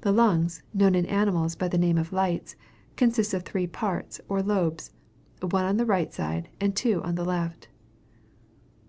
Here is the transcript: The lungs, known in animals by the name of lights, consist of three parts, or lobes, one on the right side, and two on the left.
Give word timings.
The 0.00 0.10
lungs, 0.10 0.64
known 0.74 0.96
in 0.96 1.06
animals 1.06 1.54
by 1.54 1.68
the 1.68 1.78
name 1.78 1.96
of 1.96 2.12
lights, 2.12 2.56
consist 2.96 3.32
of 3.32 3.44
three 3.44 3.68
parts, 3.68 4.20
or 4.28 4.42
lobes, 4.42 4.90
one 5.40 5.64
on 5.64 5.76
the 5.76 5.86
right 5.86 6.12
side, 6.12 6.48
and 6.60 6.74
two 6.74 7.00
on 7.04 7.14
the 7.14 7.24
left. 7.24 7.68